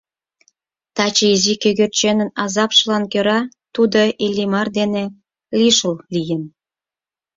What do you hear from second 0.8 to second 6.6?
Таче изи кӧгӧрченын азапшылан кӧра тудо Иллимар дене лишыл лийын.